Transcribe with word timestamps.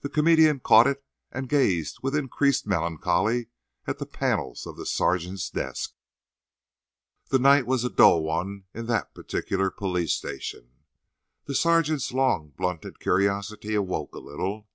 The 0.00 0.08
comedian 0.08 0.60
caught 0.60 0.86
it, 0.86 1.04
and 1.30 1.46
gazed 1.46 1.98
with 2.02 2.16
increased 2.16 2.66
melancholy 2.66 3.48
at 3.86 3.98
the 3.98 4.06
panels 4.06 4.66
of 4.66 4.78
the 4.78 4.86
sergeant's 4.86 5.50
desk. 5.50 5.92
The 7.28 7.38
night 7.38 7.66
was 7.66 7.84
a 7.84 7.90
dull 7.90 8.22
one 8.22 8.64
in 8.72 8.86
that 8.86 9.14
particular 9.14 9.70
police 9.70 10.14
station. 10.14 10.70
The 11.44 11.54
sergeant's 11.54 12.12
long 12.12 12.54
blunted 12.56 12.98
curiosity 12.98 13.74
awoke 13.74 14.14
a 14.14 14.20
little. 14.20 14.68